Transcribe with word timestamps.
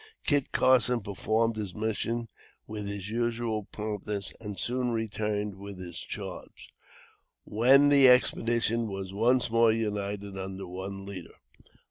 Kit 0.25 0.51
Carson 0.51 0.99
performed 1.01 1.57
his 1.57 1.75
mission 1.75 2.27
with 2.65 2.87
his 2.87 3.11
usual 3.11 3.65
promptness 3.65 4.33
and 4.41 4.57
soon 4.59 4.89
returned 4.89 5.59
with 5.59 5.77
his 5.77 5.99
charge, 5.99 6.69
when 7.43 7.89
the 7.89 8.09
expedition 8.09 8.87
was 8.89 9.13
once 9.13 9.51
more 9.51 9.71
united 9.71 10.39
under 10.39 10.65
one 10.65 11.05
leader. 11.05 11.35